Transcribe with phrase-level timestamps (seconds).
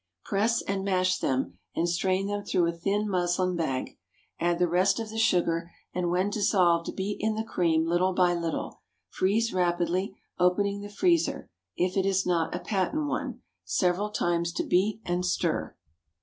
[0.25, 3.99] Press and mash them, and strain them through a thin muslin bag.
[4.39, 8.33] Add the rest of the sugar, and when dissolved beat in the cream little by
[8.33, 8.81] little.
[9.09, 14.63] Freeze rapidly, opening the freezer (if it is not a patent one) several times to
[14.65, 15.75] beat and stir.